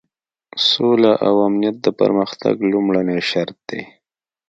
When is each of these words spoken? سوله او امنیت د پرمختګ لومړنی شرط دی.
سوله 0.69 1.11
او 1.27 1.35
امنیت 1.47 1.75
د 1.85 1.87
پرمختګ 1.99 2.55
لومړنی 2.71 3.19
شرط 3.29 3.57
دی. 3.69 3.81